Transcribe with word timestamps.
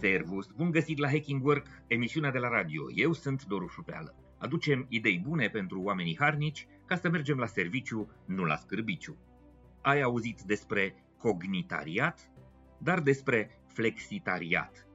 Servus, 0.00 0.46
bun 0.56 0.70
găsit 0.70 0.98
la 0.98 1.08
Hacking 1.08 1.44
Work, 1.44 1.66
emisiunea 1.86 2.30
de 2.30 2.38
la 2.38 2.48
radio. 2.48 2.90
Eu 2.94 3.12
sunt 3.12 3.44
Doru 3.44 3.66
Șupeală. 3.66 4.14
Aducem 4.38 4.86
idei 4.88 5.18
bune 5.18 5.48
pentru 5.48 5.82
oamenii 5.82 6.16
harnici 6.18 6.66
ca 6.86 6.96
să 6.96 7.08
mergem 7.08 7.38
la 7.38 7.46
serviciu, 7.46 8.10
nu 8.26 8.44
la 8.44 8.56
scârbiciu. 8.56 9.16
Ai 9.82 10.00
auzit 10.00 10.40
despre 10.40 10.94
cognitariat, 11.18 12.30
dar 12.78 13.00
despre 13.00 13.62
flexitariat. 13.66 14.86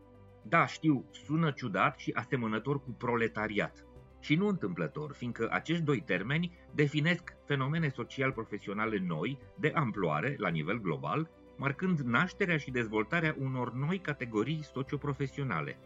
Da, 0.44 0.66
știu, 0.66 1.06
sună 1.12 1.52
ciudat 1.52 1.98
și 1.98 2.12
asemănător 2.12 2.82
cu 2.82 2.92
proletariat. 2.92 3.86
Și 4.20 4.36
nu 4.36 4.48
întâmplător, 4.48 5.14
fiindcă 5.14 5.48
acești 5.52 5.84
doi 5.84 6.02
termeni 6.02 6.52
definesc 6.74 7.36
fenomene 7.46 7.90
social-profesionale 7.90 9.00
noi, 9.00 9.38
de 9.60 9.72
amploare, 9.76 10.36
la 10.38 10.50
nivel 10.50 10.82
global, 10.82 11.30
marcând 11.56 12.00
nașterea 12.00 12.58
și 12.58 12.72
dezvoltarea 12.72 13.36
unor 13.40 13.74
noi 13.74 13.98
categorii 14.00 14.64
socioprofesionale. 14.74 15.78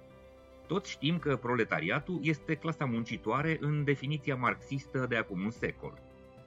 Toți 0.67 0.91
știm 0.91 1.17
că 1.17 1.35
proletariatul 1.35 2.19
este 2.21 2.55
clasa 2.55 2.85
muncitoare 2.85 3.57
în 3.61 3.83
definiția 3.83 4.35
marxistă 4.35 5.05
de 5.09 5.15
acum 5.15 5.43
un 5.43 5.49
secol. 5.49 5.93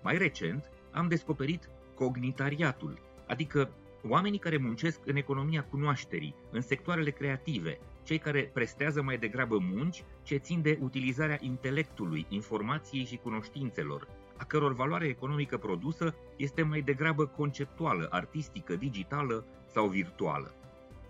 Mai 0.03 0.19
recent, 0.19 0.71
am 0.93 1.09
descoperit 1.09 1.69
cognitariatul, 1.95 2.99
adică 3.27 3.71
oamenii 4.09 4.39
care 4.39 4.57
muncesc 4.57 5.01
în 5.05 5.17
economia 5.17 5.65
cunoașterii, 5.65 6.35
în 6.51 6.61
sectoarele 6.61 7.11
creative, 7.11 7.79
cei 8.03 8.19
care 8.19 8.51
prestează 8.53 9.03
mai 9.03 9.19
degrabă 9.19 9.59
munci 9.59 10.05
ce 10.23 10.37
țin 10.37 10.63
de 10.63 10.79
utilizarea 10.81 11.39
intelectului, 11.41 12.27
informației 12.29 13.05
și 13.05 13.17
cunoștințelor, 13.17 14.09
a 14.37 14.45
căror 14.45 14.75
valoare 14.75 15.07
economică 15.07 15.57
produsă 15.57 16.15
este 16.37 16.63
mai 16.63 16.81
degrabă 16.81 17.27
conceptuală, 17.27 18.09
artistică, 18.11 18.77
digitală 18.77 19.47
sau 19.67 19.89
virtuală. 19.89 20.55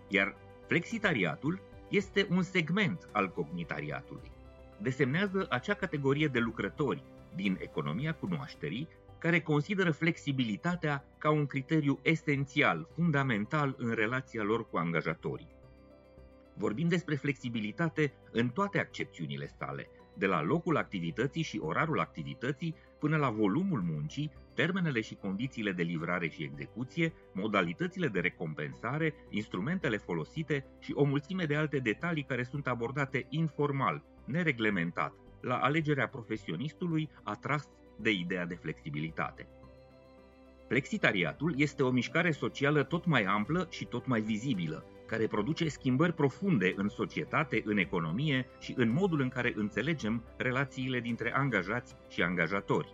Iar 0.07 0.35
flexitariatul 0.67 1.61
este 1.89 2.27
un 2.29 2.41
segment 2.41 3.09
al 3.11 3.29
cognitariatului. 3.29 4.31
Desemnează 4.77 5.45
acea 5.49 5.73
categorie 5.73 6.27
de 6.27 6.39
lucrători 6.39 7.03
din 7.35 7.57
economia 7.61 8.13
cunoașterii 8.13 8.87
care 9.17 9.41
consideră 9.41 9.91
flexibilitatea 9.91 11.05
ca 11.17 11.29
un 11.31 11.45
criteriu 11.45 11.99
esențial, 12.01 12.87
fundamental 12.95 13.75
în 13.77 13.91
relația 13.91 14.43
lor 14.43 14.69
cu 14.69 14.77
angajatorii. 14.77 15.55
Vorbim 16.53 16.87
despre 16.87 17.15
flexibilitate 17.15 18.13
în 18.31 18.49
toate 18.49 18.79
accepțiunile 18.79 19.47
sale, 19.47 19.89
de 20.13 20.25
la 20.25 20.41
locul 20.41 20.77
activității 20.77 21.41
și 21.41 21.59
orarul 21.63 21.99
activității 21.99 22.75
până 22.99 23.17
la 23.17 23.29
volumul 23.29 23.81
muncii, 23.81 24.31
termenele 24.53 25.01
și 25.01 25.15
condițiile 25.15 25.71
de 25.71 25.83
livrare 25.83 26.27
și 26.27 26.43
execuție, 26.43 27.13
modalitățile 27.33 28.07
de 28.07 28.19
recompensare, 28.19 29.13
instrumentele 29.29 29.97
folosite 29.97 30.65
și 30.79 30.93
o 30.95 31.03
mulțime 31.03 31.45
de 31.45 31.55
alte 31.55 31.77
detalii 31.77 32.23
care 32.23 32.43
sunt 32.43 32.67
abordate 32.67 33.25
informal, 33.29 34.03
nereglementat, 34.25 35.13
la 35.41 35.55
alegerea 35.55 36.07
profesionistului 36.07 37.09
atras 37.23 37.69
de 37.97 38.11
ideea 38.11 38.45
de 38.45 38.55
flexibilitate. 38.55 39.47
Flexitariatul 40.67 41.53
este 41.57 41.83
o 41.83 41.91
mișcare 41.91 42.31
socială 42.31 42.83
tot 42.83 43.05
mai 43.05 43.23
amplă 43.23 43.67
și 43.69 43.85
tot 43.85 44.05
mai 44.05 44.21
vizibilă, 44.21 44.85
care 45.05 45.27
produce 45.27 45.67
schimbări 45.67 46.13
profunde 46.13 46.73
în 46.75 46.89
societate, 46.89 47.61
în 47.65 47.77
economie 47.77 48.47
și 48.59 48.73
în 48.77 48.89
modul 48.91 49.21
în 49.21 49.29
care 49.29 49.53
înțelegem 49.55 50.23
relațiile 50.37 50.99
dintre 50.99 51.33
angajați 51.35 51.95
și 52.09 52.21
angajatori. 52.21 52.93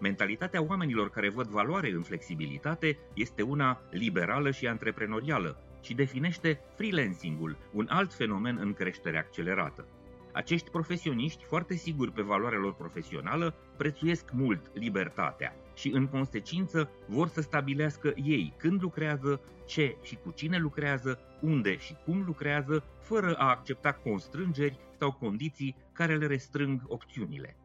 Mentalitatea 0.00 0.62
oamenilor 0.62 1.10
care 1.10 1.28
văd 1.28 1.46
valoare 1.46 1.90
în 1.90 2.02
flexibilitate 2.02 2.98
este 3.14 3.42
una 3.42 3.80
liberală 3.90 4.50
și 4.50 4.66
antreprenorială 4.66 5.62
și 5.82 5.94
definește 5.94 6.60
freelancing-ul, 6.76 7.56
un 7.72 7.86
alt 7.90 8.14
fenomen 8.14 8.58
în 8.60 8.72
creștere 8.72 9.18
accelerată. 9.18 9.86
Acești 10.32 10.70
profesioniști, 10.70 11.44
foarte 11.44 11.74
siguri 11.74 12.12
pe 12.12 12.22
valoarea 12.22 12.58
lor 12.58 12.74
profesională, 12.74 13.54
prețuiesc 13.76 14.30
mult 14.32 14.70
libertatea 14.72 15.54
și, 15.80 15.90
în 15.92 16.06
consecință, 16.06 16.90
vor 17.06 17.28
să 17.28 17.40
stabilească 17.40 18.12
ei 18.24 18.54
când 18.56 18.82
lucrează, 18.82 19.40
ce 19.66 19.96
și 20.02 20.16
cu 20.16 20.30
cine 20.30 20.58
lucrează, 20.58 21.18
unde 21.40 21.76
și 21.78 21.96
cum 22.04 22.22
lucrează, 22.26 22.84
fără 23.00 23.34
a 23.34 23.48
accepta 23.48 23.92
constrângeri 23.92 24.78
sau 24.98 25.12
condiții 25.12 25.76
care 25.92 26.16
le 26.16 26.26
restrâng 26.26 26.82
opțiunile. 26.86 27.56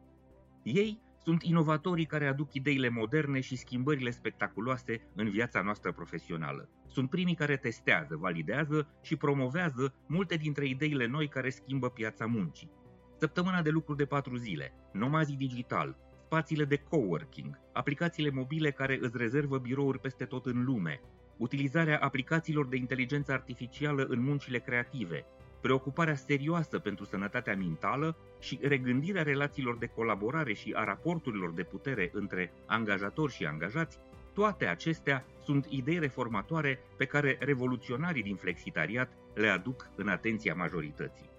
Ei 0.62 1.00
sunt 1.22 1.42
inovatorii 1.42 2.06
care 2.06 2.26
aduc 2.26 2.54
ideile 2.54 2.88
moderne 2.88 3.40
și 3.40 3.56
schimbările 3.56 4.10
spectaculoase 4.10 5.00
în 5.14 5.30
viața 5.30 5.60
noastră 5.60 5.92
profesională. 5.92 6.68
Sunt 6.86 7.10
primii 7.10 7.34
care 7.34 7.56
testează, 7.56 8.16
validează 8.16 8.88
și 9.02 9.16
promovează 9.16 9.94
multe 10.06 10.36
dintre 10.36 10.66
ideile 10.66 11.06
noi 11.06 11.28
care 11.28 11.50
schimbă 11.50 11.90
piața 11.90 12.26
muncii. 12.26 12.70
Săptămâna 13.18 13.62
de 13.62 13.70
lucru 13.70 13.94
de 13.94 14.04
patru 14.04 14.36
zile, 14.36 14.72
nomazii 14.92 15.36
digital, 15.36 15.96
spațiile 16.26 16.64
de 16.64 16.76
coworking, 16.76 17.58
aplicațiile 17.72 18.30
mobile 18.30 18.70
care 18.70 18.98
îți 19.00 19.16
rezervă 19.16 19.58
birouri 19.58 19.98
peste 19.98 20.24
tot 20.24 20.46
în 20.46 20.64
lume, 20.64 21.00
utilizarea 21.36 21.98
aplicațiilor 21.98 22.66
de 22.66 22.76
inteligență 22.76 23.32
artificială 23.32 24.04
în 24.08 24.22
muncile 24.22 24.58
creative, 24.58 25.24
preocuparea 25.60 26.14
serioasă 26.14 26.78
pentru 26.78 27.04
sănătatea 27.04 27.56
mentală 27.56 28.16
și 28.40 28.58
regândirea 28.62 29.22
relațiilor 29.22 29.76
de 29.78 29.86
colaborare 29.86 30.52
și 30.52 30.72
a 30.76 30.84
raporturilor 30.84 31.52
de 31.52 31.62
putere 31.62 32.10
între 32.12 32.52
angajatori 32.66 33.32
și 33.32 33.44
angajați, 33.44 33.98
toate 34.34 34.66
acestea 34.66 35.24
sunt 35.44 35.66
idei 35.68 35.98
reformatoare 35.98 36.78
pe 36.96 37.04
care 37.04 37.36
revoluționarii 37.40 38.22
din 38.22 38.36
flexitariat 38.36 39.12
le 39.34 39.48
aduc 39.48 39.90
în 39.96 40.08
atenția 40.08 40.54
majorității. 40.54 41.30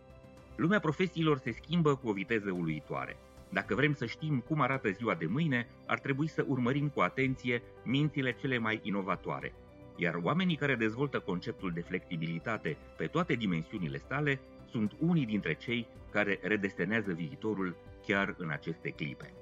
Lumea 0.55 0.79
profesiilor 0.79 1.37
se 1.37 1.51
schimbă 1.51 1.95
cu 1.95 2.09
o 2.09 2.13
viteză 2.13 2.51
uluitoare. 2.51 3.17
Dacă 3.49 3.75
vrem 3.75 3.93
să 3.93 4.05
știm 4.05 4.39
cum 4.39 4.61
arată 4.61 4.89
ziua 4.89 5.15
de 5.15 5.25
mâine, 5.25 5.67
ar 5.85 5.99
trebui 5.99 6.27
să 6.27 6.45
urmărim 6.47 6.89
cu 6.89 6.99
atenție 6.99 7.61
mințile 7.83 8.33
cele 8.33 8.57
mai 8.57 8.79
inovatoare, 8.83 9.53
iar 9.95 10.19
oamenii 10.23 10.55
care 10.55 10.75
dezvoltă 10.75 11.19
conceptul 11.19 11.71
de 11.71 11.81
flexibilitate 11.81 12.77
pe 12.97 13.05
toate 13.05 13.33
dimensiunile 13.33 13.97
sale 13.97 14.39
sunt 14.69 14.91
unii 14.99 15.25
dintre 15.25 15.53
cei 15.53 15.87
care 16.11 16.39
redesenează 16.41 17.13
viitorul 17.13 17.75
chiar 18.05 18.35
în 18.37 18.49
aceste 18.49 18.89
clipe. 18.89 19.33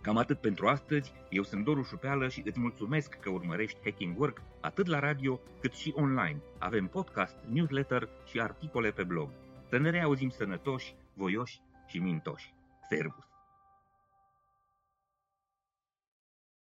Cam 0.00 0.16
atât 0.16 0.40
pentru 0.40 0.66
astăzi, 0.66 1.12
eu 1.30 1.42
sunt 1.42 1.64
Doru 1.64 1.82
Șupeală 1.82 2.28
și 2.28 2.42
îți 2.44 2.60
mulțumesc 2.60 3.14
că 3.20 3.30
urmărești 3.30 3.78
Hacking 3.84 4.20
Work 4.20 4.42
atât 4.60 4.86
la 4.86 4.98
radio 4.98 5.40
cât 5.60 5.72
și 5.72 5.92
online. 5.96 6.40
Avem 6.58 6.86
podcast, 6.86 7.36
newsletter 7.48 8.08
și 8.24 8.40
articole 8.40 8.90
pe 8.90 9.02
blog. 9.02 9.28
Să 9.68 9.78
ne 9.78 9.90
reauzim 9.90 10.28
sănătoși, 10.28 10.94
voioși 11.14 11.60
și 11.86 11.98
mintoși. 11.98 12.54
Servus! 12.88 13.27